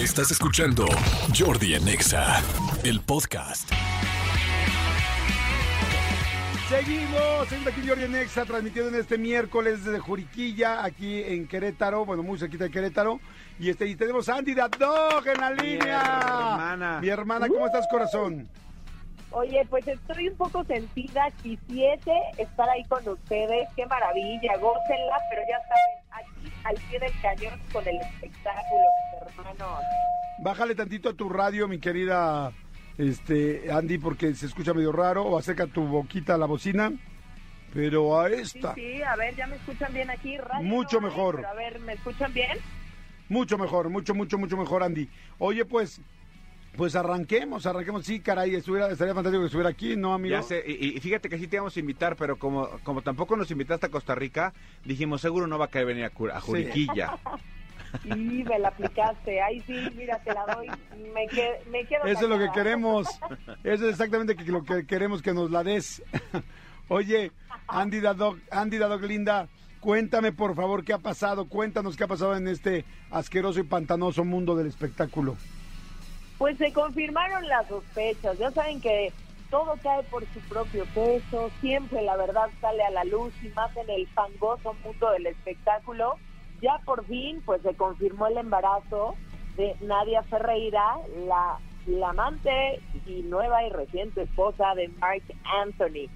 Estás 0.00 0.30
escuchando 0.30 0.86
Jordi 1.38 1.74
en 1.74 1.86
Exa, 1.86 2.42
el 2.84 3.02
podcast. 3.02 3.70
Seguimos, 6.70 7.46
seguimos 7.46 7.70
aquí 7.70 7.86
Jordi 7.86 8.04
en 8.04 8.14
Exa, 8.14 8.46
transmitiendo 8.46 8.94
en 8.94 8.98
este 8.98 9.18
miércoles 9.18 9.84
desde 9.84 9.98
Juriquilla, 9.98 10.82
aquí 10.82 11.22
en 11.22 11.46
Querétaro, 11.46 12.06
bueno, 12.06 12.22
muy 12.22 12.38
cerquita 12.38 12.64
de 12.64 12.70
Querétaro. 12.70 13.20
Y, 13.58 13.68
este, 13.68 13.88
y 13.88 13.94
tenemos 13.94 14.26
a 14.30 14.36
Andy 14.36 14.54
Dog 14.54 15.26
en 15.26 15.38
la 15.38 15.50
línea. 15.50 16.00
hermana. 16.00 17.00
Mi 17.02 17.08
hermana, 17.10 17.46
¿cómo 17.48 17.66
estás, 17.66 17.86
corazón? 17.86 18.48
Oye, 19.32 19.66
pues 19.68 19.86
estoy 19.86 20.28
un 20.28 20.36
poco 20.36 20.64
sentida. 20.64 21.28
Quisiese 21.42 22.12
estar 22.38 22.68
ahí 22.70 22.84
con 22.84 23.06
ustedes. 23.06 23.68
Qué 23.76 23.84
maravilla, 23.84 24.56
gócenla, 24.56 25.18
pero 25.28 25.42
ya 25.42 25.58
saben, 25.68 25.99
al 26.64 26.74
pie 26.88 26.98
del 26.98 27.12
cañón 27.20 27.60
con 27.72 27.86
el 27.86 27.96
espectáculo, 27.96 28.82
mis 29.22 29.38
hermanos. 29.38 29.80
Bájale 30.42 30.74
tantito 30.74 31.10
a 31.10 31.14
tu 31.14 31.28
radio, 31.28 31.68
mi 31.68 31.78
querida 31.78 32.52
este, 32.98 33.70
Andy, 33.72 33.98
porque 33.98 34.34
se 34.34 34.46
escucha 34.46 34.74
medio 34.74 34.92
raro, 34.92 35.24
o 35.24 35.38
acerca 35.38 35.66
tu 35.66 35.82
boquita 35.86 36.34
a 36.34 36.38
la 36.38 36.46
bocina. 36.46 36.92
Pero 37.72 38.18
a 38.18 38.28
esta, 38.28 38.74
sí, 38.74 39.00
a 39.00 39.14
ver, 39.14 39.36
ya 39.36 39.46
me 39.46 39.54
escuchan 39.54 39.92
bien 39.94 40.10
aquí. 40.10 40.36
Radio 40.38 40.66
Mucho 40.66 41.00
no 41.00 41.06
mejor. 41.06 41.46
a 41.46 41.54
ver, 41.54 41.78
¿me 41.80 41.92
escuchan 41.92 42.32
bien? 42.32 42.58
mucho 43.28 43.56
mejor, 43.56 43.88
mucho, 43.88 44.12
mucho, 44.12 44.38
mucho 44.38 44.56
mejor, 44.56 44.82
Andy. 44.82 45.08
Oye, 45.38 45.64
pues, 45.64 46.00
pues 46.80 46.96
arranquemos, 46.96 47.66
arranquemos. 47.66 48.06
Sí, 48.06 48.20
caray, 48.20 48.54
estuviera, 48.54 48.90
estaría 48.90 49.12
fantástico 49.12 49.42
que 49.42 49.46
estuviera 49.48 49.68
aquí, 49.68 49.96
¿no, 49.96 50.14
amigo? 50.14 50.34
Ya 50.34 50.42
sé, 50.42 50.64
y, 50.66 50.96
y 50.96 51.00
fíjate 51.00 51.28
que 51.28 51.36
sí 51.36 51.46
te 51.46 51.56
íbamos 51.56 51.76
a 51.76 51.80
invitar, 51.80 52.16
pero 52.16 52.38
como, 52.38 52.70
como 52.84 53.02
tampoco 53.02 53.36
nos 53.36 53.50
invitaste 53.50 53.84
a 53.84 53.90
Costa 53.90 54.14
Rica, 54.14 54.54
dijimos, 54.86 55.20
seguro 55.20 55.46
no 55.46 55.58
va 55.58 55.66
a 55.66 55.68
querer 55.68 55.88
venir 55.88 56.04
a, 56.04 56.36
a 56.36 56.40
Juriquilla. 56.40 57.18
Y 58.04 58.14
me 58.44 58.58
la 58.58 58.68
aplicaste. 58.68 59.42
Ahí 59.42 59.60
sí, 59.66 59.74
mira, 59.94 60.18
te 60.20 60.32
la 60.32 60.46
doy. 60.46 60.68
Me, 61.12 61.26
que- 61.26 61.58
me 61.70 61.84
quedo 61.84 62.04
Eso 62.04 62.22
es 62.22 62.28
lo 62.30 62.38
que 62.38 62.50
queremos. 62.54 63.06
Eso 63.64 63.84
es 63.84 63.90
exactamente 63.90 64.34
lo 64.46 64.64
que 64.64 64.86
queremos 64.86 65.20
que 65.20 65.34
nos 65.34 65.50
la 65.50 65.62
des. 65.64 66.02
Oye, 66.88 67.30
Andy 67.68 68.00
Dadog, 68.00 68.38
Andy 68.52 68.78
Dadog 68.78 69.02
Linda, 69.02 69.48
cuéntame 69.80 70.32
por 70.32 70.54
favor 70.54 70.82
qué 70.82 70.94
ha 70.94 70.98
pasado. 70.98 71.46
Cuéntanos 71.46 71.96
qué 71.96 72.04
ha 72.04 72.08
pasado 72.08 72.34
en 72.36 72.48
este 72.48 72.86
asqueroso 73.10 73.60
y 73.60 73.64
pantanoso 73.64 74.24
mundo 74.24 74.54
del 74.56 74.68
espectáculo. 74.68 75.36
Pues 76.40 76.56
se 76.56 76.72
confirmaron 76.72 77.46
las 77.48 77.68
sospechas. 77.68 78.38
Ya 78.38 78.50
saben 78.52 78.80
que 78.80 79.12
todo 79.50 79.74
cae 79.82 80.02
por 80.04 80.24
su 80.32 80.40
propio 80.48 80.86
peso. 80.94 81.50
Siempre 81.60 82.00
la 82.00 82.16
verdad 82.16 82.48
sale 82.62 82.82
a 82.82 82.88
la 82.88 83.04
luz 83.04 83.34
y 83.42 83.48
más 83.50 83.76
en 83.76 83.90
el 83.90 84.08
fangoso 84.08 84.74
mundo 84.82 85.10
del 85.10 85.26
espectáculo. 85.26 86.14
Ya 86.62 86.78
por 86.86 87.04
fin, 87.04 87.42
pues 87.44 87.60
se 87.60 87.74
confirmó 87.74 88.26
el 88.26 88.38
embarazo 88.38 89.16
de 89.58 89.76
Nadia 89.82 90.22
Ferreira, 90.22 90.96
la, 91.26 91.58
la 91.86 92.08
amante 92.08 92.80
y 93.04 93.20
nueva 93.20 93.62
y 93.66 93.68
reciente 93.68 94.22
esposa 94.22 94.74
de 94.74 94.88
Mark 94.98 95.24
Anthony. 95.62 96.08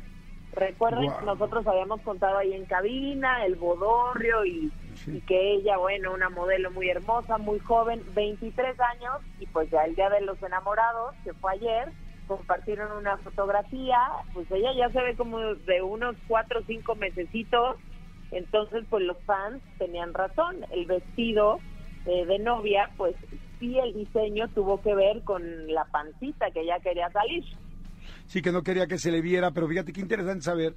Recuerden, 0.55 1.11
Guau. 1.11 1.27
nosotros 1.27 1.67
habíamos 1.67 2.01
contado 2.01 2.39
ahí 2.39 2.55
en 2.55 2.65
cabina 2.65 3.45
el 3.45 3.57
bodorrio 3.57 4.47
y. 4.47 4.73
y 5.07 5.21
que 5.21 5.55
ella, 5.55 5.77
bueno, 5.77 6.13
una 6.13 6.29
modelo 6.29 6.71
muy 6.71 6.89
hermosa, 6.89 7.39
muy 7.39 7.59
joven, 7.59 8.03
23 8.15 8.79
años, 8.81 9.21
y 9.41 9.47
pues 9.47 9.71
ya 9.71 9.83
el 9.85 9.95
Día 9.95 10.11
de 10.11 10.21
los 10.21 10.43
Enamorados, 10.43 11.15
que 11.25 11.33
fue 11.35 11.53
ayer, 11.53 11.93
compartieron 12.27 12.93
una 12.97 13.17
fotografía, 13.19 13.99
pues 14.33 14.51
ella 14.51 14.71
ya 14.77 14.91
se 14.91 15.03
ve 15.03 15.15
como 15.17 15.39
de 15.39 15.83
unos 15.83 16.17
4 16.29 16.61
o 16.61 16.65
5 16.65 16.95
mesecitos, 16.97 17.77
entonces 18.31 18.85
pues 18.89 19.05
los 19.05 19.19
fans 19.25 19.63
tenían 19.79 20.15
razón, 20.15 20.65
el 20.71 20.87
vestido 20.87 21.61
eh, 22.07 22.25
de 22.27 22.39
novia, 22.39 22.91
pues 22.97 23.15
sí 23.59 23.79
el 23.79 23.95
diseño 23.95 24.49
tuvo 24.49 24.81
que 24.81 24.95
ver 24.95 25.23
con 25.23 25.73
la 25.73 25.85
pancita 25.87 26.51
que 26.51 26.61
ella 26.61 26.79
quería 26.81 27.11
salir. 27.11 27.45
Sí, 28.27 28.43
que 28.43 28.53
no 28.53 28.63
quería 28.63 28.87
que 28.87 28.99
se 28.99 29.11
le 29.11 29.21
viera, 29.21 29.53
pero 29.53 29.69
fíjate 29.69 29.93
qué 29.93 30.01
interesante 30.01 30.43
saber. 30.43 30.75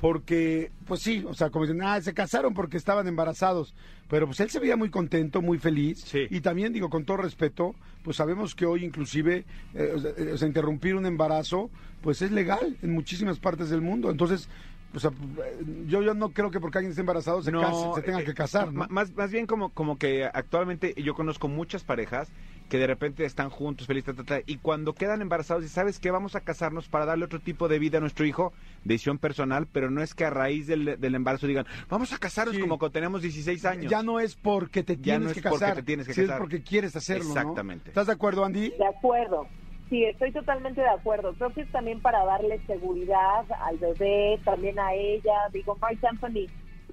Porque, 0.00 0.70
pues 0.86 1.00
sí, 1.02 1.24
o 1.26 1.34
sea, 1.34 1.50
como 1.50 1.64
dicen, 1.66 1.82
ah, 1.82 2.00
se 2.00 2.14
casaron 2.14 2.54
porque 2.54 2.76
estaban 2.76 3.08
embarazados. 3.08 3.74
Pero 4.08 4.26
pues 4.26 4.38
él 4.40 4.48
se 4.48 4.60
veía 4.60 4.76
muy 4.76 4.90
contento, 4.90 5.42
muy 5.42 5.58
feliz. 5.58 6.00
Sí. 6.06 6.26
Y 6.30 6.40
también, 6.40 6.72
digo, 6.72 6.88
con 6.88 7.04
todo 7.04 7.16
respeto, 7.18 7.74
pues 8.04 8.16
sabemos 8.16 8.54
que 8.54 8.64
hoy 8.64 8.84
inclusive, 8.84 9.44
eh, 9.74 9.92
o 9.94 9.98
sea, 9.98 10.12
eh, 10.16 10.30
o 10.32 10.38
sea, 10.38 10.46
interrumpir 10.46 10.94
un 10.94 11.04
embarazo, 11.04 11.68
pues 12.00 12.22
es 12.22 12.30
legal 12.30 12.76
en 12.80 12.92
muchísimas 12.92 13.40
partes 13.40 13.70
del 13.70 13.80
mundo. 13.80 14.08
Entonces, 14.10 14.48
o 14.94 15.00
sea, 15.00 15.10
eh, 15.10 15.64
yo, 15.88 16.00
yo 16.02 16.14
no 16.14 16.30
creo 16.30 16.50
que 16.52 16.60
porque 16.60 16.78
alguien 16.78 16.90
esté 16.92 17.00
embarazado 17.02 17.42
se, 17.42 17.50
case- 17.52 17.94
se 17.96 18.02
tenga 18.02 18.20
eh, 18.20 18.24
que 18.24 18.34
casar, 18.34 18.70
Más, 18.72 19.12
más 19.14 19.30
bien 19.32 19.46
como, 19.46 19.70
como 19.70 19.98
que 19.98 20.24
actualmente 20.24 20.94
yo 21.02 21.14
conozco 21.14 21.48
muchas 21.48 21.82
parejas 21.82 22.28
que 22.68 22.78
de 22.78 22.86
repente 22.86 23.24
están 23.24 23.50
juntos, 23.50 23.86
felices, 23.86 24.14
ta, 24.14 24.22
ta, 24.22 24.36
ta, 24.40 24.42
y 24.46 24.58
cuando 24.58 24.92
quedan 24.94 25.22
embarazados 25.22 25.64
y 25.64 25.68
sabes 25.68 25.98
que 25.98 26.10
vamos 26.10 26.36
a 26.36 26.40
casarnos 26.40 26.88
para 26.88 27.06
darle 27.06 27.24
otro 27.24 27.40
tipo 27.40 27.66
de 27.68 27.78
vida 27.78 27.98
a 27.98 28.00
nuestro 28.00 28.26
hijo, 28.26 28.52
decisión 28.84 29.18
personal, 29.18 29.66
pero 29.72 29.90
no 29.90 30.02
es 30.02 30.14
que 30.14 30.24
a 30.24 30.30
raíz 30.30 30.66
del, 30.66 31.00
del 31.00 31.14
embarazo 31.14 31.46
digan, 31.46 31.66
vamos 31.88 32.12
a 32.12 32.18
casarnos 32.18 32.54
Sí. 32.54 32.60
como 32.60 32.78
cuando 32.78 32.92
tenemos 32.92 33.22
16 33.22 33.64
años. 33.64 33.90
Ya 33.90 34.02
no 34.02 34.20
es 34.20 34.34
porque 34.36 34.82
te 34.82 34.96
Ya 34.96 35.02
tienes 35.02 35.22
no 35.22 35.28
es 35.30 35.34
que 35.36 35.42
porque 35.48 35.60
casar. 35.60 35.76
te 35.76 35.82
tienes 35.82 36.06
que 36.06 36.14
sí 36.14 36.20
casar. 36.22 36.36
es 36.36 36.40
porque 36.40 36.62
quieres 36.62 36.94
hacerlo, 36.96 37.24
¿no? 37.24 37.30
Exactamente. 37.40 37.88
¿Estás 37.90 38.06
de 38.06 38.12
acuerdo, 38.12 38.44
Andy? 38.44 38.70
De 38.70 38.86
acuerdo. 38.86 39.46
Sí, 39.88 40.04
estoy 40.04 40.32
totalmente 40.32 40.82
de 40.82 40.88
acuerdo. 40.90 41.32
Creo 41.34 41.50
que 41.54 41.62
es 41.62 41.72
también 41.72 42.00
para 42.02 42.22
darle 42.26 42.60
seguridad 42.66 43.46
al 43.62 43.78
bebé, 43.78 44.38
también 44.44 44.78
a 44.78 44.92
ella. 44.92 45.48
Digo, 45.52 45.76
Mark 45.80 45.98
Anthony, 46.06 46.46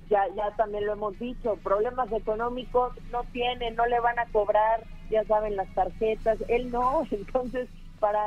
ya, 0.10 0.22
ya 0.36 0.56
también 0.56 0.86
lo 0.86 0.94
hemos 0.94 1.20
dicho, 1.20 1.58
problemas 1.64 2.10
económicos 2.14 2.94
no 3.12 3.24
tiene, 3.34 3.72
no 3.72 3.86
le 3.88 4.00
van 4.00 4.18
a 4.20 4.26
cobrar, 4.28 4.84
ya 5.10 5.24
saben, 5.26 5.56
las 5.56 5.70
tarjetas. 5.74 6.40
Él 6.48 6.72
no, 6.72 7.04
entonces, 7.12 7.70
para 8.00 8.22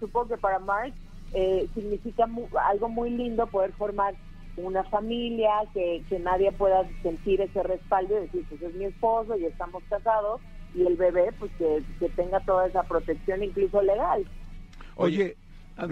supongo 0.00 0.28
que 0.28 0.36
para 0.38 0.58
Mark 0.58 0.94
eh, 1.32 1.68
significa 1.74 2.26
mu- 2.26 2.48
algo 2.68 2.88
muy 2.88 3.10
lindo 3.10 3.46
poder 3.46 3.72
formar 3.72 4.14
una 4.56 4.84
familia, 4.84 5.50
que, 5.72 6.04
que 6.08 6.18
nadie 6.20 6.52
pueda 6.52 6.88
sentir 7.02 7.40
ese 7.40 7.62
respaldo 7.64 8.16
y 8.16 8.20
decir, 8.20 8.44
pues 8.48 8.62
es 8.62 8.74
mi 8.74 8.84
esposo 8.84 9.36
y 9.36 9.46
estamos 9.46 9.82
casados, 9.90 10.40
y 10.74 10.86
el 10.86 10.96
bebé, 10.96 11.32
pues 11.32 11.50
que, 11.58 11.82
que 11.98 12.08
tenga 12.10 12.38
toda 12.40 12.66
esa 12.66 12.84
protección, 12.84 13.42
incluso 13.42 13.82
legal. 13.82 14.24
Oye, 14.94 15.36
ah, 15.76 15.88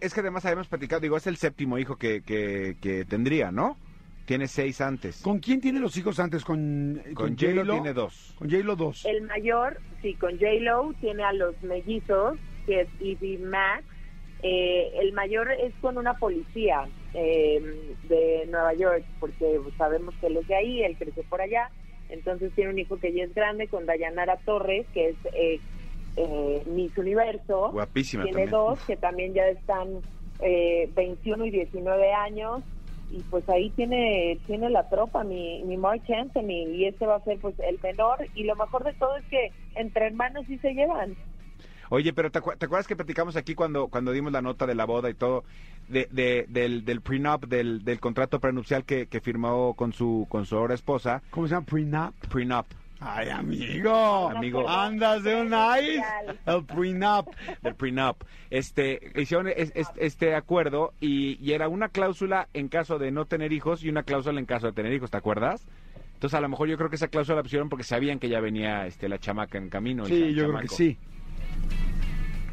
es 0.00 0.14
que 0.14 0.20
además 0.20 0.44
habíamos 0.46 0.68
platicado, 0.68 1.00
digo, 1.00 1.16
es 1.18 1.26
el 1.26 1.36
séptimo 1.36 1.76
hijo 1.78 1.96
que, 1.96 2.22
que, 2.22 2.76
que 2.80 3.04
tendría, 3.04 3.50
¿no? 3.52 3.76
Tiene 4.24 4.46
seis 4.48 4.80
antes. 4.80 5.20
¿con 5.22 5.38
quién 5.38 5.60
tiene 5.60 5.80
los 5.80 5.96
hijos 5.96 6.18
antes? 6.18 6.44
¿Con, 6.44 7.02
Con 7.14 7.36
J-Lo 7.36 7.64
tiene 7.74 7.92
dos. 7.92 8.34
Con 8.38 8.50
J-Lo 8.50 8.76
dos. 8.76 9.04
El 9.04 9.22
mayor, 9.22 9.78
sí, 10.02 10.14
con 10.14 10.32
J-Lo, 10.38 10.94
tiene 11.00 11.22
a 11.24 11.32
los 11.32 11.60
mellizos, 11.62 12.38
que 12.66 12.82
es 12.82 12.88
Evie 13.00 13.38
Max. 13.38 13.84
Eh, 14.42 14.92
el 15.00 15.12
mayor 15.12 15.50
es 15.52 15.74
con 15.80 15.96
una 15.98 16.14
policía 16.14 16.86
eh, 17.14 17.62
de 18.08 18.46
Nueva 18.50 18.74
York, 18.74 19.04
porque 19.20 19.60
sabemos 19.78 20.14
que 20.20 20.26
él 20.26 20.36
es 20.38 20.48
de 20.48 20.54
ahí, 20.54 20.82
él 20.82 20.96
creció 20.98 21.22
por 21.24 21.40
allá. 21.40 21.70
Entonces 22.08 22.52
tiene 22.54 22.70
un 22.70 22.78
hijo 22.78 22.98
que 22.98 23.12
ya 23.12 23.24
es 23.24 23.34
grande 23.34 23.68
con 23.68 23.86
Dayanara 23.86 24.36
Torres, 24.44 24.86
que 24.92 25.10
es 25.10 25.16
eh, 25.32 25.60
eh, 26.16 26.62
Miss 26.66 26.96
Universo. 26.96 27.70
Guapísima 27.72 28.24
Tiene 28.24 28.46
también. 28.46 28.50
dos 28.50 28.78
que 28.84 28.96
también 28.96 29.34
ya 29.34 29.46
están 29.48 30.00
eh, 30.40 30.90
21 30.94 31.46
y 31.46 31.50
19 31.50 32.12
años. 32.12 32.62
Y 33.14 33.22
pues 33.30 33.48
ahí 33.48 33.70
tiene 33.70 34.38
tiene 34.46 34.68
la 34.70 34.88
tropa, 34.88 35.22
mi, 35.22 35.62
mi 35.64 35.76
Mark 35.76 36.02
Anthony. 36.08 36.74
Y 36.74 36.86
este 36.86 37.06
va 37.06 37.16
a 37.16 37.24
ser 37.24 37.38
pues 37.38 37.54
el 37.60 37.78
menor. 37.82 38.26
Y 38.34 38.42
lo 38.44 38.56
mejor 38.56 38.82
de 38.82 38.92
todo 38.94 39.16
es 39.16 39.24
que 39.26 39.52
entre 39.76 40.06
hermanos 40.06 40.44
sí 40.48 40.58
se 40.58 40.74
llevan. 40.74 41.14
Oye, 41.90 42.12
pero 42.12 42.30
¿te, 42.30 42.40
acu- 42.40 42.56
te 42.58 42.64
acuerdas 42.66 42.88
que 42.88 42.96
platicamos 42.96 43.36
aquí 43.36 43.54
cuando, 43.54 43.88
cuando 43.88 44.10
dimos 44.10 44.32
la 44.32 44.42
nota 44.42 44.66
de 44.66 44.74
la 44.74 44.84
boda 44.86 45.10
y 45.10 45.14
todo, 45.14 45.44
de, 45.86 46.08
de- 46.10 46.46
del, 46.48 46.84
del 46.84 47.02
prenup, 47.02 47.44
del, 47.44 47.84
del 47.84 48.00
contrato 48.00 48.40
prenupcial 48.40 48.84
que, 48.84 49.06
que 49.06 49.20
firmó 49.20 49.74
con 49.74 49.92
su, 49.92 50.26
con 50.28 50.44
su 50.46 50.56
ahora 50.56 50.74
esposa? 50.74 51.22
¿Cómo 51.30 51.46
se 51.46 51.54
llama? 51.54 51.66
Prenup. 51.66 52.14
Prenup. 52.30 52.66
Ay, 53.06 53.28
amigo. 53.28 54.30
Amigo. 54.30 54.66
Andas 54.68 55.22
de 55.22 55.36
un 55.42 55.50
nice. 55.50 56.02
El 56.46 56.64
prenup. 56.64 57.26
del 57.62 57.74
prenup. 57.74 58.22
Este, 58.50 58.98
hicieron 59.16 59.48
es- 59.48 59.72
es- 59.74 59.90
este 59.96 60.34
acuerdo 60.34 60.92
y, 61.00 61.36
y 61.44 61.52
era 61.52 61.68
una 61.68 61.88
cláusula 61.90 62.48
en 62.54 62.68
caso 62.68 62.98
de 62.98 63.10
no 63.10 63.26
tener 63.26 63.52
hijos 63.52 63.84
y 63.84 63.90
una 63.90 64.04
cláusula 64.04 64.38
en 64.40 64.46
caso 64.46 64.68
de 64.68 64.72
tener 64.72 64.92
hijos, 64.94 65.10
¿te 65.10 65.18
acuerdas? 65.18 65.66
Entonces 66.14 66.38
a 66.38 66.40
lo 66.40 66.48
mejor 66.48 66.68
yo 66.68 66.76
creo 66.78 66.88
que 66.88 66.96
esa 66.96 67.08
cláusula 67.08 67.36
la 67.36 67.42
pusieron 67.42 67.68
porque 67.68 67.84
sabían 67.84 68.18
que 68.18 68.28
ya 68.30 68.40
venía 68.40 68.86
este 68.86 69.08
la 69.08 69.18
chamaca 69.18 69.58
en 69.58 69.68
camino. 69.68 70.04
el 70.04 70.08
Sí, 70.08 70.34
yo 70.34 70.48
creo 70.48 70.60
que 70.60 70.68
sí. 70.68 70.98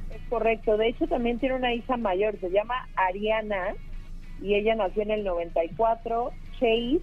Es 0.09 0.21
correcto. 0.29 0.75
De 0.75 0.89
hecho, 0.89 1.07
también 1.07 1.39
tiene 1.39 1.55
una 1.55 1.73
hija 1.73 1.95
mayor. 1.95 2.37
Se 2.41 2.49
llama 2.49 2.89
Ariana. 2.95 3.75
Y 4.41 4.55
ella 4.55 4.75
nació 4.75 5.03
en 5.03 5.11
el 5.11 5.23
94. 5.23 6.31
Chase. 6.53 6.99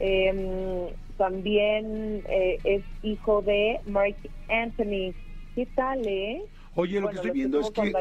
eh, 0.00 0.94
también 1.18 2.22
eh, 2.28 2.58
es 2.64 2.82
hijo 3.02 3.42
de 3.42 3.80
Mark 3.86 4.16
Anthony. 4.48 5.12
¿Qué 5.54 5.66
tal, 5.74 6.06
eh? 6.06 6.42
Oye, 6.76 7.00
lo 7.00 7.08
Bueno, 7.08 7.20
que 7.20 7.28
estoy 7.28 7.38
viendo 7.38 7.60
es 7.60 7.70
que. 7.72 7.92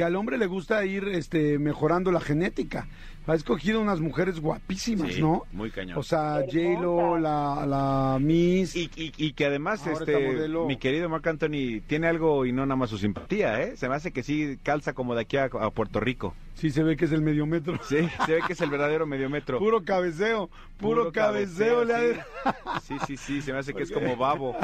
Que 0.00 0.04
al 0.04 0.16
hombre 0.16 0.38
le 0.38 0.46
gusta 0.46 0.82
ir 0.86 1.08
este, 1.08 1.58
mejorando 1.58 2.10
la 2.10 2.20
genética. 2.20 2.88
Ha 3.26 3.34
escogido 3.34 3.82
unas 3.82 4.00
mujeres 4.00 4.40
guapísimas, 4.40 5.12
Sí, 5.12 5.20
¿no? 5.20 5.42
muy 5.52 5.70
cañón. 5.70 5.98
O 5.98 6.02
sea. 6.02 6.40
J-Lo, 6.50 7.18
la, 7.18 7.66
la 7.66 8.16
Miss. 8.18 8.74
Y, 8.76 8.90
y- 8.96 9.12
y 9.18 9.34
que 9.34 9.44
además, 9.44 9.86
Ahora 9.86 9.98
este, 9.98 10.32
modelo. 10.32 10.64
mi 10.66 10.78
querido 10.78 11.10
Marc 11.10 11.26
Anthony 11.26 11.82
tiene 11.86 12.06
algo 12.06 12.46
y 12.46 12.52
no 12.52 12.64
nada 12.64 12.76
más 12.76 12.88
su 12.88 12.96
simpatía, 12.96 13.60
¿eh? 13.60 13.76
Se 13.76 13.90
me 13.90 13.94
hace 13.94 14.10
que 14.10 14.22
sí 14.22 14.58
calza 14.62 14.94
como 14.94 15.14
de 15.14 15.20
aquí 15.20 15.36
a, 15.36 15.44
a 15.60 15.70
Puerto 15.70 16.00
Rico. 16.00 16.34
Sí, 16.54 16.70
se 16.70 16.82
ve 16.82 16.96
que 16.96 17.04
es 17.04 17.12
el 17.12 17.20
medio 17.20 17.44
metro. 17.44 17.78
Sí, 17.86 17.98
se 18.24 18.32
ve 18.32 18.40
que 18.46 18.54
es 18.54 18.60
el 18.62 18.70
verdadero 18.70 19.06
mediometro. 19.06 19.58
Puro 19.58 19.84
cabeceo, 19.84 20.48
puro, 20.78 21.12
cabeceo. 21.12 21.84
le 21.84 21.94
ha- 21.94 22.80
sí. 22.80 22.94
sí, 23.00 23.04
sí, 23.06 23.16
sí, 23.18 23.42
se 23.42 23.52
me 23.52 23.58
hace 23.58 23.74
que 23.74 23.82
es 23.82 23.92
como 23.92 24.16
babo. 24.16 24.56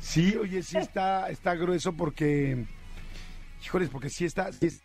Sí, 0.00 0.36
oye, 0.36 0.62
sí 0.62 0.76
está, 0.78 1.28
está 1.30 1.54
grueso 1.54 1.92
porque, 1.92 2.64
híjoles, 3.66 3.88
porque 3.90 4.08
sí 4.10 4.24
está, 4.24 4.52
sí 4.52 4.66
es 4.66 4.82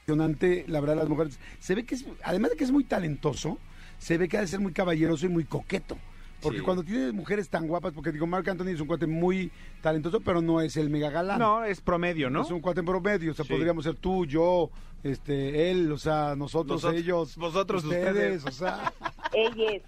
impresionante, 0.00 0.64
la 0.68 0.80
verdad, 0.80 0.96
las 0.96 1.08
mujeres. 1.08 1.38
Se 1.60 1.74
ve 1.74 1.84
que 1.84 1.94
es, 1.94 2.04
además 2.22 2.50
de 2.52 2.56
que 2.56 2.64
es 2.64 2.70
muy 2.70 2.84
talentoso, 2.84 3.58
se 3.98 4.16
ve 4.18 4.28
que 4.28 4.38
ha 4.38 4.40
de 4.40 4.46
ser 4.46 4.60
muy 4.60 4.72
caballeroso 4.72 5.26
y 5.26 5.28
muy 5.28 5.44
coqueto. 5.44 5.98
Porque 6.40 6.58
Sí. 6.58 6.64
cuando 6.64 6.84
tienes 6.84 7.12
mujeres 7.12 7.48
tan 7.48 7.66
guapas, 7.66 7.92
porque 7.92 8.12
digo, 8.12 8.24
Marc 8.26 8.46
Anthony 8.46 8.68
es 8.68 8.80
un 8.80 8.86
cuate 8.86 9.08
muy 9.08 9.50
talentoso, 9.82 10.20
pero 10.20 10.40
no 10.40 10.60
es 10.60 10.76
el 10.76 10.88
mega 10.88 11.10
galán. 11.10 11.40
No, 11.40 11.64
es 11.64 11.80
promedio, 11.80 12.30
¿no? 12.30 12.42
Es 12.42 12.50
un 12.52 12.60
cuate 12.60 12.78
en 12.80 12.86
promedio, 12.86 13.32
o 13.32 13.34
sea, 13.34 13.44
Sí. 13.44 13.52
podríamos 13.52 13.82
ser 13.84 13.96
tú, 13.96 14.24
yo, 14.24 14.70
este, 15.02 15.70
él, 15.72 15.90
o 15.90 15.98
sea, 15.98 16.36
nosotros, 16.36 16.82
Nosotros- 16.84 17.02
ellos, 17.02 17.36
vosotros, 17.36 17.82
ustedes, 17.84 18.44
ustedes. 18.44 18.44
o 18.44 18.50
sea, 18.52 18.92
Ella 19.34 19.70
es. 19.72 19.82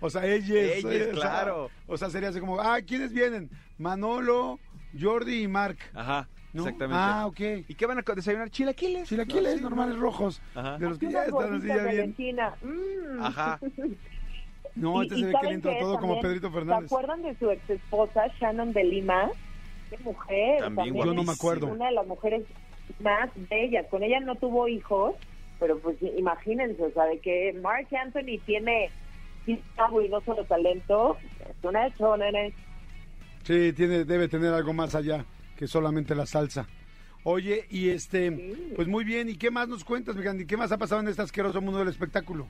o 0.00 0.08
sea, 0.08 0.26
ellos, 0.26 0.50
Ellos, 0.56 0.90
eh, 0.90 1.02
o 1.02 1.04
sea, 1.04 1.12
claro. 1.12 1.70
O 1.86 1.98
sea, 1.98 2.08
sería 2.08 2.30
así 2.30 2.40
como, 2.40 2.58
ah, 2.60 2.80
¿quiénes 2.80 3.12
vienen? 3.12 3.50
Manolo, 3.76 4.58
Jordi 4.98 5.42
y 5.42 5.48
Marc. 5.48 5.78
Ajá, 5.94 6.28
¿no? 6.52 6.62
exactamente. 6.62 6.96
Ah, 7.00 7.26
ok. 7.26 7.40
¿Y 7.68 7.74
qué 7.74 7.86
van 7.86 7.98
a 7.98 8.14
desayunar? 8.14 8.50
Chilaquiles. 8.50 9.08
Chilaquiles 9.08 9.56
Sí, 9.56 9.62
normales 9.62 9.96
¿no? 9.96 10.02
rojos, 10.02 10.42
Ajá. 10.54 10.78
de 10.78 10.88
los 10.88 10.98
que 10.98 11.10
ya 11.10 11.24
están 11.24 11.54
así 11.54 11.66
ya 11.68 11.76
de 11.82 11.90
bien. 11.92 12.36
Mm. 12.62 13.22
Ajá. 13.22 13.58
No, 14.74 15.02
Y- 15.02 15.06
este 15.06 15.18
y 15.18 15.20
se 15.22 15.26
ve 15.26 15.32
que 15.32 15.36
le 15.36 15.40
¿saben 15.42 15.54
entra 15.54 15.72
qué 15.72 15.80
todo 15.80 15.92
como 15.98 16.14
también? 16.14 16.22
Pedrito 16.22 16.48
¿Se 16.48 16.54
Fernández. 16.54 16.92
acuerdan 16.92 17.22
de 17.22 17.34
su 17.34 17.50
ex 17.50 17.68
esposa, 17.70 18.28
Shannon 18.38 18.72
de 18.72 18.84
Lima? 18.84 19.28
Qué 19.90 19.98
mujer. 19.98 20.58
También 20.60 20.94
Yo 20.94 21.14
no 21.14 21.24
me 21.24 21.32
acuerdo. 21.32 21.66
Una 21.66 21.86
de 21.86 21.92
las 21.92 22.06
mujeres 22.06 22.44
más 23.00 23.30
bellas. 23.50 23.86
Con 23.90 24.04
ella 24.04 24.20
no 24.20 24.36
tuvo 24.36 24.68
hijos, 24.68 25.16
pero 25.58 25.80
pues 25.80 25.96
imagínense, 26.16 26.80
o 26.80 26.90
sea, 26.92 27.06
de 27.06 27.18
que 27.18 27.58
Mark 27.60 27.88
Anthony 27.90 28.38
tiene 28.46 28.90
y 29.46 29.58
no 30.08 30.20
solo 30.20 30.44
talento, 30.44 31.16
es 31.40 31.56
una 31.64 31.86
hecho, 31.86 32.16
nene. 32.16 32.52
Sí, 33.44 33.72
tiene, 33.72 34.04
debe 34.04 34.28
tener 34.28 34.52
algo 34.52 34.72
más 34.74 34.94
allá 34.94 35.24
que 35.58 35.66
solamente 35.66 36.14
la 36.14 36.24
salsa. 36.24 36.66
Oye, 37.24 37.66
y 37.68 37.90
este, 37.90 38.30
Sí. 38.30 38.72
pues 38.76 38.86
muy 38.86 39.04
bien, 39.04 39.28
¿y 39.28 39.36
qué 39.36 39.50
más 39.50 39.68
nos 39.68 39.84
cuentas, 39.84 40.14
mi 40.16 40.22
Candy? 40.22 40.46
¿Qué 40.46 40.56
más 40.56 40.70
ha 40.70 40.78
pasado 40.78 41.00
en 41.00 41.08
este 41.08 41.20
asqueroso 41.20 41.60
mundo 41.60 41.80
del 41.80 41.88
espectáculo? 41.88 42.46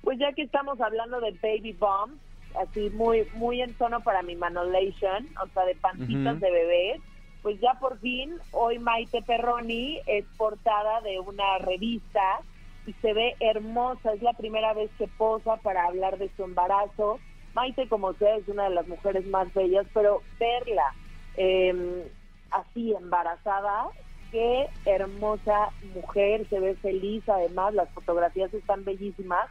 Pues 0.00 0.18
ya 0.18 0.32
que 0.32 0.42
estamos 0.42 0.80
hablando 0.80 1.20
de 1.20 1.32
baby 1.42 1.74
bomb, 1.74 2.16
así 2.58 2.88
muy 2.94 3.26
muy 3.34 3.60
en 3.60 3.74
tono 3.74 4.00
para 4.00 4.22
mi 4.22 4.34
manolation, 4.34 5.28
o 5.44 5.46
sea, 5.52 5.64
de 5.66 5.74
pancitas 5.74 6.36
Ujú. 6.36 6.44
de 6.44 6.50
bebés, 6.50 7.00
pues 7.42 7.60
ya 7.60 7.74
por 7.78 7.98
fin 8.00 8.32
hoy 8.52 8.78
Maite 8.78 9.20
Perroni 9.22 10.00
es 10.06 10.24
portada 10.38 11.02
de 11.02 11.20
una 11.20 11.58
revista 11.58 12.40
y 12.86 12.94
se 12.94 13.12
ve 13.12 13.36
hermosa, 13.40 14.14
es 14.14 14.22
la 14.22 14.32
primera 14.32 14.72
vez 14.72 14.90
que 14.96 15.06
posa 15.18 15.58
para 15.58 15.84
hablar 15.86 16.16
de 16.16 16.30
su 16.34 16.44
embarazo. 16.44 17.20
Maite, 17.54 17.86
como 17.88 18.14
sea, 18.14 18.36
es 18.36 18.48
una 18.48 18.64
de 18.70 18.74
las 18.74 18.88
mujeres 18.88 19.26
más 19.26 19.52
bellas, 19.52 19.86
pero 19.92 20.22
verla 20.40 20.94
eh, 21.36 22.10
así 22.50 22.92
embarazada, 22.94 23.88
qué 24.30 24.68
hermosa 24.84 25.72
mujer, 25.80 26.48
se 26.48 26.60
ve 26.60 26.76
feliz, 26.76 27.24
además 27.28 27.74
las 27.74 27.92
fotografías 27.92 28.52
están 28.54 28.84
bellísimas 28.84 29.48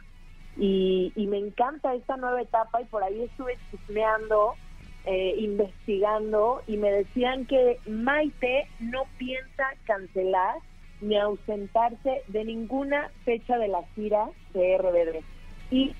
y, 0.56 1.12
y 1.16 1.26
me 1.26 1.38
encanta 1.38 1.94
esta 1.94 2.16
nueva 2.16 2.42
etapa 2.42 2.80
y 2.80 2.86
por 2.86 3.02
ahí 3.02 3.22
estuve 3.22 3.58
chismeando, 3.70 4.58
eh, 5.04 5.34
investigando 5.38 6.62
y 6.66 6.76
me 6.76 6.90
decían 6.92 7.46
que 7.46 7.80
Maite 7.86 8.68
no 8.78 9.10
piensa 9.16 9.64
cancelar 9.84 10.56
ni 11.00 11.16
ausentarse 11.18 12.24
de 12.26 12.44
ninguna 12.44 13.12
fecha 13.24 13.56
de 13.58 13.68
la 13.68 13.84
gira 13.94 14.30
de 14.50 14.74
RBD 14.76 15.24
y 15.70 15.96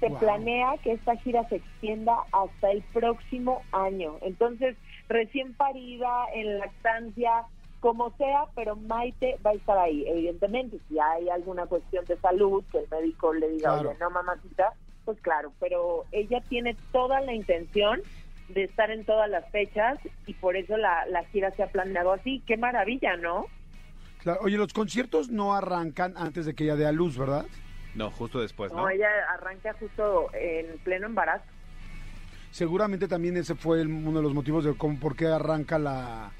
se 0.00 0.10
Wow. 0.10 0.18
planea 0.18 0.78
que 0.82 0.92
esta 0.92 1.16
gira 1.16 1.44
se 1.48 1.56
extienda 1.56 2.16
hasta 2.32 2.70
el 2.70 2.82
próximo 2.92 3.66
año. 3.72 4.18
Entonces, 4.22 4.76
recién 5.08 5.54
parida, 5.54 6.26
en 6.34 6.58
lactancia, 6.58 7.44
como 7.80 8.14
sea, 8.16 8.46
pero 8.54 8.76
Maite 8.76 9.38
va 9.44 9.50
a 9.50 9.54
estar 9.54 9.78
ahí. 9.78 10.04
Evidentemente, 10.06 10.78
si 10.88 10.98
hay 10.98 11.28
alguna 11.30 11.66
cuestión 11.66 12.04
de 12.06 12.16
salud, 12.18 12.64
que 12.72 12.78
el 12.78 12.88
médico 12.90 13.32
le 13.32 13.48
diga, 13.50 13.70
Claro. 13.74 13.90
oye, 13.90 13.98
no, 14.00 14.10
mamacita, 14.10 14.72
pues 15.04 15.18
claro, 15.20 15.52
pero 15.60 16.04
ella 16.12 16.40
tiene 16.48 16.76
toda 16.92 17.20
la 17.20 17.32
intención 17.32 18.00
de 18.48 18.64
estar 18.64 18.90
en 18.90 19.04
todas 19.04 19.28
las 19.30 19.48
fechas 19.50 19.98
y 20.26 20.34
por 20.34 20.56
eso 20.56 20.76
la, 20.76 21.06
la 21.06 21.24
gira 21.24 21.50
se 21.52 21.62
ha 21.62 21.68
planeado 21.68 22.12
así. 22.12 22.42
Qué 22.46 22.56
maravilla, 22.56 23.16
¿no? 23.16 23.46
Claro, 24.22 24.40
oye, 24.42 24.56
los 24.56 24.72
conciertos 24.72 25.30
no 25.30 25.54
arrancan 25.54 26.14
antes 26.16 26.44
de 26.46 26.54
que 26.54 26.64
ella 26.64 26.76
dé 26.76 26.86
a 26.86 26.92
luz, 26.92 27.16
¿verdad? 27.16 27.46
No, 27.94 28.10
justo 28.10 28.40
después, 28.40 28.72
no, 28.72 28.82
¿no? 28.82 28.88
ella 28.88 29.08
arranca 29.34 29.72
justo 29.74 30.28
en 30.34 30.78
pleno 30.78 31.06
embarazo. 31.06 31.44
Seguramente 32.62 33.06
también 33.06 33.36
ese 33.36 33.54
fue 33.54 33.80
el- 33.80 33.86
uno 33.86 34.18
de 34.18 34.22
los 34.24 34.34
motivos 34.34 34.64
de 34.64 34.74
cómo, 34.76 34.98
por 34.98 35.14
qué 35.14 35.26
arranca 35.28 35.78
la... 35.78 36.32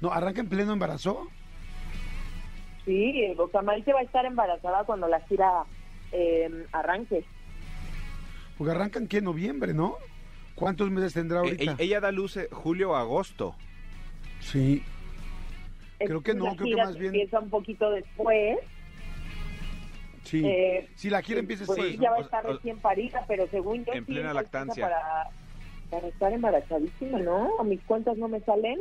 No, 0.00 0.10
arranca 0.12 0.40
en 0.40 0.48
pleno 0.48 0.72
embarazo. 0.72 1.28
Sí, 2.84 3.32
o 3.38 3.48
sea, 3.48 3.62
Maite 3.62 3.92
va 3.92 4.00
a 4.00 4.02
estar 4.02 4.24
embarazada 4.26 4.82
cuando 4.82 5.06
la 5.06 5.20
gira 5.20 5.62
eh, 6.10 6.50
arranque. 6.72 7.24
Porque 8.58 8.72
arrancan 8.72 9.06
que 9.06 9.18
en 9.18 9.24
noviembre, 9.24 9.72
¿no? 9.72 9.98
¿Cuántos 10.56 10.90
meses 10.90 11.14
tendrá 11.14 11.38
Eh, 11.38 11.42
ahorita? 11.42 11.62
ella, 11.62 11.76
ella 11.78 12.00
da 12.00 12.10
luz 12.10 12.36
eh, 12.38 12.48
julio 12.50 12.90
o 12.90 12.96
agosto. 12.96 13.54
Sí. 14.40 14.82
Creo 16.00 16.22
que 16.24 16.34
no, 16.34 16.56
creo 16.56 16.74
que 16.76 16.82
más 16.82 16.94
bien- 16.98 17.14
Empieza 17.14 17.38
un 17.38 17.50
poquito 17.50 17.88
después. 17.92 18.58
Sí. 20.24 20.42
eh, 20.44 20.88
si 20.96 21.08
la 21.08 21.22
gira 21.22 21.38
empieza 21.38 21.66
pues 21.66 21.76
después, 21.76 21.92
sí, 21.96 22.02
ya 22.02 22.08
¿no? 22.10 22.14
va 22.16 22.18
a 22.18 22.24
estar 22.24 22.46
O- 22.48 22.52
recién 22.54 22.80
parida, 22.80 23.24
pero 23.28 23.46
según 23.48 23.84
yo 23.84 23.92
En 23.92 24.00
sí, 24.06 24.12
plena 24.12 24.30
ella 24.30 24.34
lactancia. 24.34 24.86
Para, 24.88 25.30
para 25.92 26.08
estar 26.08 26.32
embarazadísima, 26.32 27.18
¿no? 27.18 27.50
A 27.60 27.64
mis 27.64 27.82
cuentas 27.84 28.16
no 28.16 28.26
me 28.26 28.40
salen. 28.40 28.78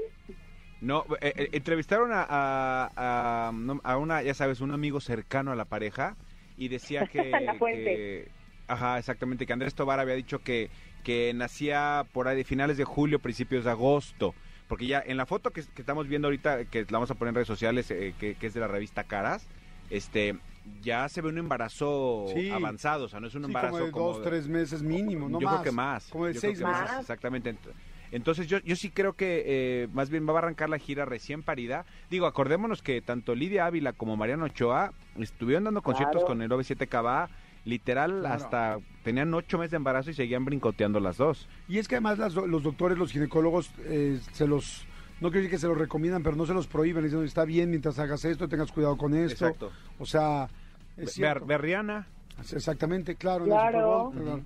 No, 0.80 1.06
eh, 1.20 1.34
eh, 1.36 1.50
entrevistaron 1.52 2.12
a, 2.14 2.26
a, 2.30 3.52
a- 3.84 3.98
una, 3.98 4.24
ya 4.24 4.34
sabes, 4.34 4.62
un 4.62 4.72
amigo 4.72 5.02
cercano 5.02 5.52
a 5.52 5.56
la 5.58 5.66
pareja 5.66 6.16
y 6.58 6.70
decía 6.70 7.06
que... 7.12 8.32
Ajá, 8.68 8.98
exactamente, 8.98 9.46
que 9.46 9.52
Andrés 9.52 9.76
Tobar 9.76 10.00
había 10.00 10.16
dicho 10.16 10.40
que, 10.40 10.70
que 11.04 11.34
nacía 11.34 12.08
por 12.14 12.30
ahí 12.30 12.38
de 12.38 12.46
finales 12.46 12.78
de 12.78 12.86
julio, 12.86 13.20
principios 13.20 13.66
de 13.66 13.72
agosto. 13.72 14.34
Porque 14.68 14.88
ya 14.88 15.04
en 15.06 15.18
la 15.18 15.26
foto 15.26 15.52
que, 15.52 15.62
que 15.74 15.82
estamos 15.82 16.08
viendo 16.08 16.30
ahorita, 16.30 16.64
que 16.66 16.84
la 16.84 16.86
vamos 16.94 17.12
a 17.12 17.16
poner 17.16 17.32
en 17.32 17.36
redes 17.36 17.48
sociales, 17.50 17.92
eh, 17.92 18.16
que, 18.18 18.38
que 18.38 18.48
es 18.48 18.54
de 18.54 18.62
la 18.62 18.70
revista 18.70 19.04
Caras, 19.04 19.50
este 19.90 20.40
ya 20.82 21.08
se 21.10 21.22
ve 21.22 21.30
un 21.30 21.38
embarazo 21.38 22.26
Sí. 22.34 22.50
avanzado, 22.50 23.06
o 23.06 23.08
sea, 23.08 23.20
no 23.20 23.28
es 23.28 23.36
un 23.36 23.44
Sí, 23.44 23.48
embarazo 23.48 23.92
como 23.92 24.08
de 24.08 24.14
dos, 24.14 24.22
tres 24.24 24.48
meses 24.48 24.82
mínimo, 24.84 25.30
no 25.30 25.40
yo 25.40 25.46
más. 25.46 25.56
creo 25.56 25.64
que 25.64 25.72
más. 25.76 26.08
Como 26.10 26.26
de 26.26 26.34
yo 26.34 26.40
seis 26.42 26.60
meses. 26.60 26.72
más. 26.74 27.00
Exactamente. 27.02 27.54
Ent- 27.54 27.74
Entonces 28.14 28.48
yo, 28.48 28.60
yo 28.60 28.76
sí 28.76 28.90
creo 28.90 29.14
que 29.14 29.44
eh, 29.46 29.88
más 29.94 30.10
bien 30.10 30.28
va 30.28 30.34
a 30.34 30.38
arrancar 30.40 30.70
la 30.70 30.78
gira 30.78 31.06
recién 31.06 31.44
parida. 31.44 31.86
Digo, 32.10 32.26
acordémonos 32.26 32.82
que 32.82 33.02
tanto 33.02 33.36
Lidia 33.36 33.66
Ávila 33.66 33.94
como 33.94 34.18
Mariano 34.18 34.46
Ochoa 34.46 34.92
estuvieron 35.18 35.64
dando 35.64 35.82
conciertos 35.82 36.16
Claro. 36.24 36.28
con 36.28 36.42
el 36.42 36.50
97KB. 36.50 37.30
Literal, 37.64 38.20
Claro. 38.22 38.34
hasta 38.36 38.78
tenían 39.04 39.32
ocho 39.36 39.60
meses 39.60 39.72
de 39.72 39.78
embarazo 39.78 40.10
y 40.10 40.14
seguían 40.16 40.44
brincoteando 40.44 41.00
las 41.00 41.18
dos. 41.18 41.48
Y 41.70 41.78
es 41.78 41.88
que 41.88 41.96
además 41.96 42.18
las 42.18 42.34
do- 42.34 42.48
los 42.48 42.64
doctores, 42.64 42.98
los 42.98 43.12
ginecólogos, 43.12 43.72
eh, 43.86 44.20
se 44.34 44.48
los, 44.48 44.86
no 45.22 45.30
quiero 45.30 45.44
decir 45.44 45.52
que 45.52 45.58
se 45.60 45.68
los 45.68 45.78
recomiendan, 45.78 46.24
pero 46.24 46.36
no 46.36 46.46
se 46.46 46.54
los 46.54 46.68
prohíben. 46.68 47.04
Dicen, 47.04 47.24
está 47.24 47.46
bien 47.46 47.70
mientras 47.70 47.98
hagas 48.00 48.26
esto, 48.26 48.48
tengas 48.50 48.72
cuidado 48.72 48.98
con 48.98 49.14
esto. 49.14 49.46
Exacto. 49.46 49.72
O 50.00 50.06
sea, 50.06 50.50
es 50.98 51.16
Rihanna. 51.18 52.08
Exactamente, 52.54 53.16
claro. 53.16 53.46
en 53.46 53.52
el 53.52 53.58
Claro. 53.58 54.06
Super 54.06 54.24
Bowl, 54.24 54.24
claro. 54.24 54.42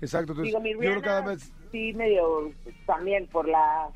Exacto, 0.00 0.32
entonces 0.32 0.46
Digo, 0.46 0.60
mi 0.60 0.72
yo 0.72 0.78
creo 0.78 0.94
que 0.96 1.00
cada 1.02 1.20
Rihanna 1.20 1.34
vez... 1.34 1.52
sí 1.70 1.92
medio 1.94 2.52
pues, 2.64 2.74
también 2.86 3.26
por 3.26 3.46
la 3.48 3.88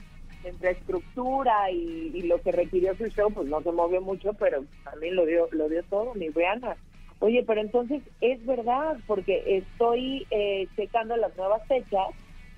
infraestructura 0.48 1.70
y, 1.70 2.10
y 2.14 2.22
lo 2.22 2.40
que 2.40 2.52
requirió 2.52 2.94
su 2.96 3.06
show, 3.08 3.30
pues 3.32 3.48
no 3.48 3.62
se 3.62 3.72
movió 3.72 4.00
mucho, 4.00 4.32
pero 4.34 4.64
también 4.84 5.16
lo 5.16 5.26
dio, 5.26 5.48
lo 5.52 5.68
dio 5.68 5.82
todo, 5.84 6.14
mi 6.14 6.28
Rihanna. 6.28 6.76
Oye, 7.20 7.44
pero 7.46 7.60
entonces 7.60 8.02
es 8.20 8.44
verdad, 8.46 8.98
porque 9.06 9.42
estoy 9.58 10.26
eh, 10.30 10.68
checando 10.76 11.16
las 11.16 11.36
nuevas 11.36 11.66
fechas 11.66 12.08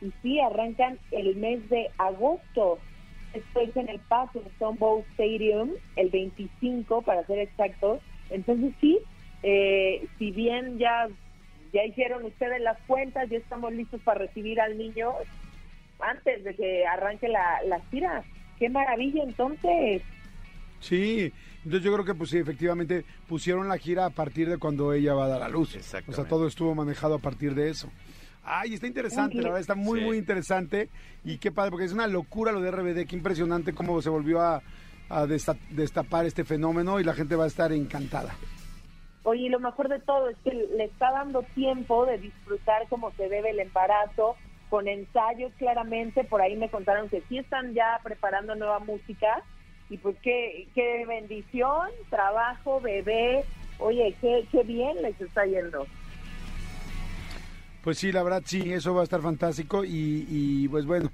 y 0.00 0.12
sí 0.22 0.40
arrancan 0.40 0.98
el 1.10 1.36
mes 1.36 1.68
de 1.68 1.90
agosto. 1.98 2.78
Estoy 3.34 3.72
en 3.74 3.88
el 3.88 3.98
Paso 4.00 4.42
Stone 4.54 4.78
Bowl 4.78 5.04
Stadium 5.12 5.70
el 5.96 6.10
25, 6.10 7.02
para 7.02 7.24
ser 7.26 7.38
exactos. 7.38 8.00
Entonces 8.30 8.72
sí, 8.80 8.98
eh, 9.42 10.06
si 10.18 10.30
bien 10.30 10.78
ya 10.78 11.08
ya 11.72 11.84
hicieron 11.84 12.24
ustedes 12.24 12.60
las 12.60 12.78
cuentas, 12.86 13.28
ya 13.30 13.38
estamos 13.38 13.72
listos 13.72 14.00
para 14.02 14.20
recibir 14.20 14.60
al 14.60 14.76
niño 14.76 15.12
antes 16.00 16.44
de 16.44 16.54
que 16.54 16.86
arranque 16.86 17.28
la, 17.28 17.62
la 17.66 17.80
gira. 17.90 18.22
¡Qué 18.58 18.68
maravilla 18.68 19.22
entonces! 19.22 20.02
Sí, 20.80 21.32
entonces 21.64 21.82
yo 21.82 21.92
creo 21.92 22.04
que 22.04 22.14
pues 22.14 22.30
sí, 22.30 22.38
efectivamente 22.38 23.04
pusieron 23.28 23.68
la 23.68 23.78
gira 23.78 24.04
a 24.04 24.10
partir 24.10 24.48
de 24.48 24.58
cuando 24.58 24.92
ella 24.92 25.14
va 25.14 25.26
a 25.26 25.28
dar 25.28 25.42
a 25.42 25.48
luz. 25.48 25.76
O 25.76 26.12
sea, 26.12 26.24
todo 26.24 26.46
estuvo 26.46 26.74
manejado 26.74 27.14
a 27.14 27.18
partir 27.18 27.54
de 27.54 27.70
eso. 27.70 27.88
Ay, 28.44 28.74
está 28.74 28.86
interesante, 28.86 29.36
la 29.36 29.44
verdad, 29.44 29.60
está 29.60 29.74
muy, 29.74 30.00
Sí. 30.00 30.04
muy 30.06 30.16
interesante. 30.18 30.88
Y 31.24 31.38
qué 31.38 31.52
padre, 31.52 31.70
porque 31.70 31.86
es 31.86 31.92
una 31.92 32.06
locura 32.08 32.50
lo 32.52 32.60
de 32.60 32.70
RBD, 32.70 33.06
qué 33.06 33.14
impresionante 33.16 33.72
cómo 33.72 34.00
se 34.02 34.10
volvió 34.10 34.40
a, 34.40 34.62
a 35.08 35.26
desta- 35.26 35.56
destapar 35.70 36.26
este 36.26 36.42
fenómeno 36.44 36.98
y 36.98 37.04
la 37.04 37.14
gente 37.14 37.36
va 37.36 37.44
a 37.44 37.48
estar 37.48 37.72
encantada. 37.72 38.34
Oye, 39.24 39.42
y 39.42 39.48
lo 39.48 39.60
mejor 39.60 39.88
de 39.88 40.00
todo 40.00 40.28
es 40.28 40.36
que 40.42 40.52
le 40.52 40.84
está 40.84 41.12
dando 41.12 41.42
tiempo 41.54 42.04
de 42.06 42.18
disfrutar 42.18 42.88
como 42.88 43.12
se 43.12 43.28
debe 43.28 43.50
el 43.50 43.60
embarazo, 43.60 44.34
con 44.68 44.88
ensayos 44.88 45.52
claramente. 45.58 46.24
Por 46.24 46.40
ahí 46.42 46.56
me 46.56 46.68
contaron 46.70 47.08
que 47.08 47.22
sí 47.28 47.38
están 47.38 47.72
ya 47.74 48.00
preparando 48.02 48.56
nueva 48.56 48.80
música. 48.80 49.42
Y 49.90 49.98
pues 49.98 50.16
qué, 50.22 50.66
qué 50.74 51.04
bendición, 51.06 51.90
trabajo, 52.10 52.80
bebé. 52.80 53.44
Oye, 53.78 54.16
qué, 54.20 54.44
qué 54.50 54.62
bien 54.64 55.00
les 55.02 55.20
está 55.20 55.44
yendo. 55.44 55.86
Pues 57.82 57.98
sí, 57.98 58.12
la 58.12 58.22
verdad 58.22 58.42
sí, 58.46 58.72
eso 58.72 58.94
va 58.94 59.00
a 59.00 59.04
estar 59.04 59.20
fantástico 59.20 59.84
y, 59.84 60.24
y, 60.28 60.68
pues 60.68 60.86
bueno, 60.86 61.10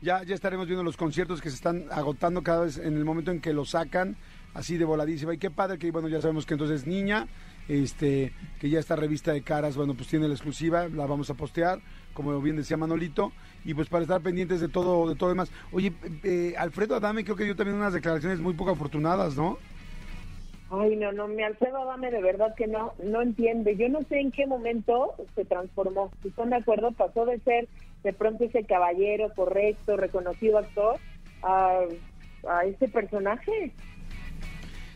ya, 0.00 0.22
ya 0.22 0.36
estaremos 0.36 0.66
viendo 0.66 0.84
los 0.84 0.96
conciertos 0.96 1.40
que 1.40 1.50
se 1.50 1.56
están 1.56 1.86
agotando 1.90 2.42
cada 2.42 2.64
vez 2.64 2.78
en 2.78 2.96
el 2.96 3.04
momento 3.04 3.32
en 3.32 3.40
que 3.40 3.52
lo 3.52 3.64
sacan, 3.64 4.16
así 4.54 4.76
de 4.76 4.84
voladísima. 4.84 5.34
Y 5.34 5.38
qué 5.38 5.50
padre 5.50 5.78
que, 5.78 5.90
bueno, 5.90 6.08
ya 6.08 6.20
sabemos 6.20 6.46
que 6.46 6.54
entonces 6.54 6.86
niña, 6.86 7.26
este, 7.66 8.32
que 8.60 8.70
ya 8.70 8.78
esta 8.78 8.94
revista 8.94 9.32
de 9.32 9.42
caras, 9.42 9.76
bueno, 9.76 9.94
pues 9.94 10.06
tiene 10.06 10.28
la 10.28 10.34
exclusiva, 10.34 10.86
la 10.88 11.06
vamos 11.06 11.28
a 11.28 11.34
postear, 11.34 11.80
como 12.14 12.40
bien 12.40 12.54
decía 12.54 12.76
Manolito, 12.76 13.32
y 13.64 13.74
pues 13.74 13.88
para 13.88 14.02
estar 14.02 14.20
pendientes 14.20 14.60
de 14.60 14.68
todo, 14.68 15.08
de 15.08 15.16
todo 15.16 15.28
demás. 15.30 15.50
Oye, 15.72 15.92
eh, 16.22 16.54
Alfredo 16.56 16.94
Adame 16.94 17.24
creo 17.24 17.34
que 17.34 17.44
dio 17.44 17.56
también 17.56 17.78
unas 17.78 17.94
declaraciones 17.94 18.38
muy 18.38 18.54
poco 18.54 18.70
afortunadas, 18.70 19.36
¿no? 19.36 19.58
Ay, 20.74 20.96
no, 20.96 21.12
no, 21.12 21.28
mi 21.28 21.42
Alfredo 21.42 21.82
Adame 21.82 22.10
de 22.10 22.22
verdad 22.22 22.54
que 22.56 22.66
no, 22.66 22.94
no 23.04 23.20
entiende. 23.20 23.76
Yo 23.76 23.90
no 23.90 24.00
sé 24.04 24.20
en 24.20 24.32
qué 24.32 24.46
momento 24.46 25.14
se 25.34 25.44
transformó. 25.44 26.10
Si 26.22 26.28
están 26.28 26.48
de 26.48 26.56
acuerdo, 26.56 26.92
pasó 26.92 27.26
de 27.26 27.38
ser 27.40 27.68
de 28.02 28.12
pronto 28.14 28.44
ese 28.44 28.64
caballero 28.64 29.30
correcto, 29.36 29.98
reconocido 29.98 30.56
actor, 30.56 30.96
a, 31.42 31.80
a 32.48 32.64
ese 32.64 32.88
personaje. 32.88 33.74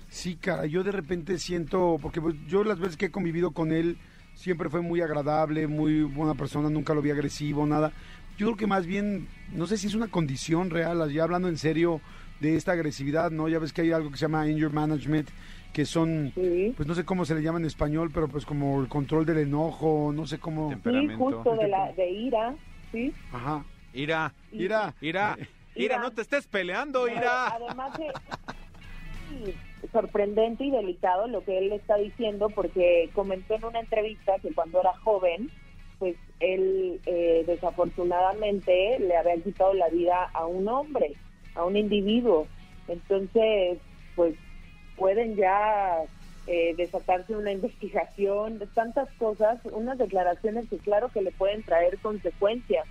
Sí, 0.08 0.36
cara, 0.36 0.64
yo 0.64 0.82
de 0.82 0.92
repente 0.92 1.36
siento, 1.36 1.98
porque 2.00 2.22
pues, 2.22 2.34
yo 2.46 2.64
las 2.64 2.78
veces 2.78 2.96
que 2.96 3.06
he 3.06 3.10
convivido 3.10 3.50
con 3.50 3.70
él, 3.70 3.98
siempre 4.32 4.70
fue 4.70 4.80
muy 4.80 5.02
agradable, 5.02 5.66
muy 5.66 6.04
buena 6.04 6.34
persona, 6.34 6.70
nunca 6.70 6.94
lo 6.94 7.02
vi 7.02 7.10
agresivo, 7.10 7.66
nada. 7.66 7.92
Yo 8.38 8.46
creo 8.46 8.56
que 8.56 8.66
más 8.66 8.86
bien, 8.86 9.28
no 9.52 9.66
sé 9.66 9.76
si 9.76 9.88
es 9.88 9.94
una 9.94 10.08
condición 10.08 10.70
real, 10.70 11.12
ya 11.12 11.24
hablando 11.24 11.48
en 11.48 11.58
serio 11.58 12.00
de 12.40 12.56
esta 12.56 12.72
agresividad, 12.72 13.30
¿no? 13.30 13.48
Ya 13.48 13.58
ves 13.58 13.72
que 13.72 13.82
hay 13.82 13.92
algo 13.92 14.10
que 14.10 14.16
se 14.16 14.22
llama 14.26 14.42
anger 14.42 14.70
management, 14.70 15.28
que 15.72 15.84
son, 15.84 16.32
Sí. 16.34 16.72
pues 16.76 16.86
no 16.88 16.94
sé 16.94 17.04
cómo 17.04 17.24
se 17.24 17.34
le 17.34 17.42
llama 17.42 17.58
en 17.58 17.64
español, 17.66 18.10
pero 18.12 18.28
pues 18.28 18.44
como 18.46 18.80
el 18.80 18.88
control 18.88 19.24
del 19.26 19.38
enojo, 19.38 20.12
no 20.14 20.26
sé 20.26 20.38
cómo... 20.38 20.68
Sí, 20.68 20.74
Temperamento. 20.74 21.16
justo 21.24 21.56
de, 21.56 21.68
la, 21.68 21.92
de 21.92 22.10
ira, 22.10 22.54
¿sí? 22.92 23.12
Ajá. 23.32 23.64
Ira, 23.92 24.32
Mira, 24.52 24.94
Ira, 25.00 25.36
Ira, 25.74 25.98
no 25.98 26.10
te 26.12 26.22
estés 26.22 26.46
peleando, 26.46 27.08
Ira. 27.08 27.48
Además 27.54 27.92
de 27.98 28.06
sí, 29.28 29.54
sorprendente 29.92 30.64
y 30.64 30.70
delicado 30.70 31.26
lo 31.28 31.42
que 31.44 31.58
él 31.58 31.72
está 31.72 31.96
diciendo 31.96 32.48
porque 32.50 33.10
comentó 33.14 33.54
en 33.54 33.64
una 33.64 33.80
entrevista 33.80 34.32
que 34.42 34.52
cuando 34.52 34.80
era 34.80 34.94
joven, 34.98 35.50
pues 35.98 36.16
él 36.40 37.00
eh, 37.06 37.44
desafortunadamente 37.46 38.98
le 39.00 39.16
había 39.16 39.36
quitado 39.42 39.72
la 39.74 39.88
vida 39.88 40.28
a 40.32 40.46
un 40.46 40.68
hombre, 40.68 41.14
a 41.56 41.64
un 41.64 41.76
individuo. 41.76 42.46
Entonces, 42.88 43.78
pues 44.14 44.34
pueden 44.96 45.36
ya 45.36 46.02
eh, 46.46 46.74
desatarse 46.76 47.36
una 47.36 47.52
investigación, 47.52 48.58
de 48.58 48.66
tantas 48.68 49.08
cosas, 49.18 49.58
unas 49.64 49.98
declaraciones 49.98 50.68
que 50.68 50.78
claro 50.78 51.10
que 51.12 51.22
le 51.22 51.32
pueden 51.32 51.62
traer 51.62 51.98
consecuencias. 51.98 52.86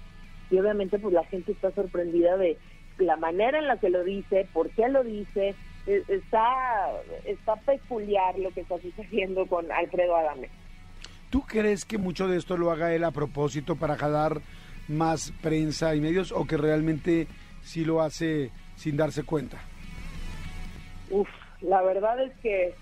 Y 0.51 0.59
obviamente 0.59 0.99
pues 0.99 1.13
la 1.13 1.23
gente 1.25 1.53
está 1.53 1.71
sorprendida 1.71 2.37
de 2.37 2.57
la 2.97 3.15
manera 3.15 3.57
en 3.57 3.67
la 3.67 3.77
que 3.77 3.89
lo 3.89 4.03
dice, 4.03 4.47
por 4.53 4.69
qué 4.71 4.89
lo 4.89 5.03
dice. 5.03 5.55
Eh, 5.87 6.03
Está, 6.07 6.89
está 7.25 7.55
peculiar 7.57 8.37
lo 8.39 8.51
que 8.51 8.61
está 8.61 8.77
sucediendo 8.79 9.45
con 9.45 9.71
Alfredo 9.71 10.15
Adame. 10.15 10.49
¿Tú 11.29 11.41
crees 11.41 11.85
que 11.85 11.97
mucho 11.97 12.27
de 12.27 12.37
esto 12.37 12.57
lo 12.57 12.71
haga 12.71 12.93
él 12.93 13.03
a 13.03 13.11
propósito 13.11 13.75
para 13.75 13.95
jalar 13.95 14.41
más 14.87 15.31
prensa 15.41 15.95
y 15.95 16.01
medios 16.01 16.31
o 16.31 16.45
que 16.45 16.57
realmente 16.57 17.27
sí 17.65 17.83
lo 17.83 18.01
hace 18.01 18.51
sin 18.75 18.95
darse 18.95 19.23
cuenta? 19.23 19.59
Uf, 21.09 21.27
la 21.61 21.81
verdad 21.81 22.21
es 22.23 22.31
que 22.37 22.75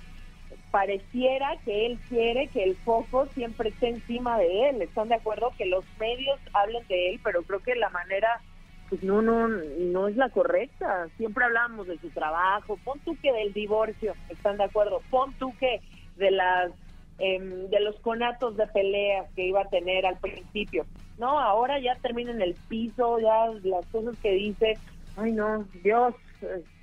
pareciera 0.71 1.57
que 1.63 1.85
él 1.85 1.99
quiere 2.09 2.47
que 2.47 2.63
el 2.63 2.75
foco 2.77 3.27
siempre 3.33 3.69
esté 3.69 3.89
encima 3.89 4.37
de 4.37 4.69
él. 4.69 4.81
¿Están 4.81 5.09
de 5.09 5.15
acuerdo 5.15 5.53
que 5.57 5.65
los 5.65 5.85
medios 5.99 6.39
hablen 6.53 6.85
de 6.87 7.09
él? 7.09 7.21
Pero 7.23 7.43
creo 7.43 7.61
que 7.61 7.75
la 7.75 7.89
manera, 7.89 8.41
pues 8.89 9.03
no, 9.03 9.21
no, 9.21 9.47
no 9.47 10.07
es 10.07 10.15
la 10.15 10.29
correcta. 10.29 11.07
Siempre 11.17 11.45
hablamos 11.45 11.87
de 11.87 11.97
su 11.99 12.09
trabajo. 12.09 12.77
Pon 12.83 12.99
tú 13.05 13.15
que 13.21 13.31
del 13.31 13.53
divorcio, 13.53 14.15
¿están 14.29 14.57
de 14.57 14.65
acuerdo? 14.65 15.01
Pon 15.09 15.33
tú 15.35 15.53
que 15.59 15.81
de 16.17 16.31
las 16.31 16.71
em, 17.19 17.69
de 17.69 17.79
los 17.79 17.99
conatos 17.99 18.57
de 18.57 18.67
peleas 18.67 19.29
que 19.35 19.45
iba 19.47 19.61
a 19.61 19.69
tener 19.69 20.05
al 20.05 20.17
principio. 20.17 20.85
No, 21.17 21.39
ahora 21.39 21.79
ya 21.79 21.96
termina 22.01 22.32
en 22.32 22.41
el 22.41 22.55
piso, 22.67 23.20
ya 23.20 23.48
las 23.63 23.86
cosas 23.88 24.15
que 24.22 24.32
dice. 24.32 24.77
Ay, 25.15 25.32
no, 25.32 25.65
Dios, 25.84 26.15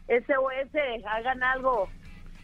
SOS, 0.09 1.05
hagan 1.07 1.43
algo. 1.43 1.89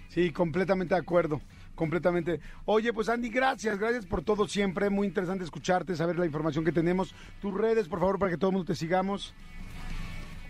Sí, 0.09 0.33
completamente 0.33 0.95
de 0.95 1.01
acuerdo, 1.01 1.41
completamente. 1.75 2.41
Oye, 2.65 2.93
pues 2.93 3.09
Andy, 3.09 3.29
gracias, 3.29 3.79
gracias 3.79 4.07
por 4.07 4.23
todo 4.23 4.49
siempre, 4.49 4.91
muy 4.91 5.07
interesante 5.07 5.45
escucharte, 5.45 5.95
saber 5.95 6.19
la 6.19 6.27
información 6.27 6.65
que 6.65 6.73
tenemos. 6.73 7.15
Tus 7.41 7.55
redes, 7.55 7.89
por 7.89 8.01
favor, 8.01 8.19
para 8.19 8.31
que 8.31 8.39
todo 8.39 8.51
el 8.51 8.57
mundo 8.57 8.73
te 8.73 8.75
sigamos. 8.75 9.35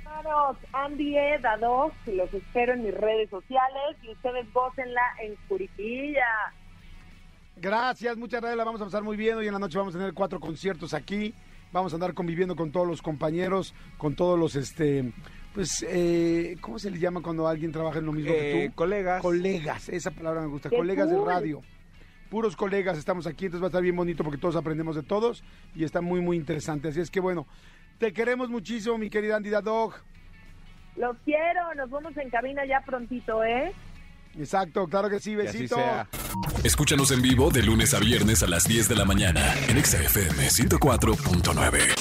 Hermanos, 0.04 0.56
Andy 0.72 1.18
E. 1.18 1.38
Dados, 1.40 1.92
los 2.06 2.32
espero 2.32 2.72
en 2.72 2.84
mis 2.84 2.94
redes 2.94 3.28
sociales 3.28 3.96
y 4.02 4.10
ustedes 4.10 4.50
gócenla 4.52 5.02
en 5.22 5.34
Curitiba. 5.48 6.52
Gracias, 7.56 8.16
muchas 8.18 8.40
gracias, 8.40 8.58
la 8.58 8.64
vamos 8.64 8.80
a 8.82 8.84
pasar 8.84 9.02
muy 9.02 9.16
bien. 9.16 9.36
Hoy 9.38 9.46
en 9.46 9.52
la 9.54 9.58
noche 9.58 9.78
vamos 9.78 9.94
a 9.94 9.98
tener 9.98 10.12
cuatro 10.12 10.38
conciertos 10.40 10.92
aquí. 10.92 11.34
Vamos 11.72 11.92
a 11.92 11.96
andar 11.96 12.14
conviviendo 12.14 12.54
con 12.54 12.70
todos 12.70 12.86
los 12.86 13.02
compañeros, 13.02 13.74
con 13.96 14.14
todos 14.14 14.38
los, 14.38 14.54
este, 14.56 15.12
pues, 15.54 15.84
eh, 15.88 16.56
¿cómo 16.60 16.78
se 16.78 16.90
le 16.90 16.98
llama 16.98 17.22
cuando 17.22 17.48
alguien 17.48 17.72
trabaja 17.72 17.98
en 17.98 18.06
lo 18.06 18.12
mismo 18.12 18.30
que 18.32 18.64
Eh, 18.64 18.68
tú? 18.68 18.74
colegas. 18.74 19.22
Colegas, 19.22 19.88
esa 19.88 20.10
palabra 20.10 20.42
me 20.42 20.48
gusta, 20.48 20.68
¡Qué 20.68 20.76
colegas 20.76 21.10
de 21.10 21.18
radio. 21.18 21.62
Puros 22.30 22.56
colegas 22.56 22.98
estamos 22.98 23.26
aquí, 23.26 23.46
entonces 23.46 23.62
va 23.62 23.66
a 23.66 23.70
estar 23.70 23.82
bien 23.82 23.96
bonito 23.96 24.22
porque 24.22 24.38
todos 24.38 24.56
aprendemos 24.56 24.94
de 24.96 25.02
todos 25.02 25.42
y 25.74 25.84
está 25.84 26.00
muy, 26.00 26.20
muy 26.20 26.36
interesante. 26.36 26.88
Así 26.88 27.00
es 27.00 27.10
que 27.10 27.20
bueno, 27.20 27.46
te 27.98 28.12
queremos 28.12 28.48
muchísimo, 28.50 28.98
mi 28.98 29.08
querida 29.10 29.36
Andy 29.36 29.50
Dog. 29.50 29.94
Los 30.96 31.16
quiero, 31.24 31.74
nos 31.74 31.90
vemos 31.90 32.16
en 32.16 32.30
cabina 32.30 32.64
ya 32.66 32.80
prontito, 32.84 33.42
¿eh? 33.44 33.72
Exacto, 34.38 34.86
claro 34.86 35.08
que 35.08 35.20
sí, 35.20 35.34
besito. 35.34 35.76
Escúchanos 36.62 37.10
en 37.10 37.22
vivo 37.22 37.50
de 37.50 37.62
lunes 37.62 37.94
a 37.94 37.98
viernes 37.98 38.42
a 38.42 38.46
las 38.46 38.68
10 38.68 38.88
de 38.88 38.96
la 38.96 39.04
mañana 39.04 39.54
en 39.68 39.78
Exa 39.78 39.98
FM 40.02 40.48
104.9. 40.48 41.95